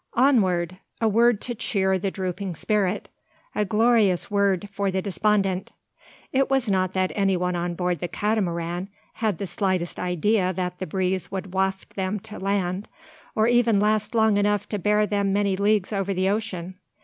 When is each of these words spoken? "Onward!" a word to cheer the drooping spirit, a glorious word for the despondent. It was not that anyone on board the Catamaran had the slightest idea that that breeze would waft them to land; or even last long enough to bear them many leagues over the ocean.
"Onward!" 0.15 0.77
a 0.99 1.07
word 1.07 1.39
to 1.41 1.53
cheer 1.53 1.99
the 1.99 2.09
drooping 2.09 2.55
spirit, 2.55 3.07
a 3.53 3.63
glorious 3.63 4.31
word 4.31 4.67
for 4.71 4.89
the 4.89 4.99
despondent. 4.99 5.73
It 6.33 6.49
was 6.49 6.67
not 6.67 6.93
that 6.93 7.11
anyone 7.13 7.55
on 7.55 7.75
board 7.75 7.99
the 7.99 8.07
Catamaran 8.07 8.89
had 9.21 9.37
the 9.37 9.45
slightest 9.45 9.99
idea 9.99 10.53
that 10.53 10.79
that 10.79 10.89
breeze 10.89 11.29
would 11.29 11.53
waft 11.53 11.95
them 11.95 12.19
to 12.21 12.39
land; 12.39 12.87
or 13.35 13.45
even 13.45 13.79
last 13.79 14.15
long 14.15 14.37
enough 14.37 14.67
to 14.69 14.79
bear 14.79 15.05
them 15.05 15.33
many 15.33 15.55
leagues 15.55 15.93
over 15.93 16.15
the 16.15 16.29
ocean. 16.29 16.79